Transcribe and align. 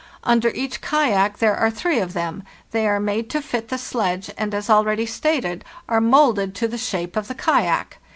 Under 0.23 0.49
each 0.55 0.81
kayak 0.81 1.37
there 1.37 1.55
are 1.55 1.69
three 1.69 1.99
of 1.99 2.13
them, 2.13 2.41
they 2.71 2.87
are 2.87 2.99
made 2.99 3.29
to 3.29 3.39
fit 3.39 3.69
the 3.69 3.77
sledge, 3.77 4.31
and, 4.35 4.51
as 4.55 4.67
already 4.67 5.05
stated, 5.05 5.63
are 5.87 6.01
moulded 6.01 6.55
to 6.55 6.67
the 6.67 6.79
shape 6.79 7.15
of 7.15 7.27
the 7.27 7.35
kayak. 7.35 7.99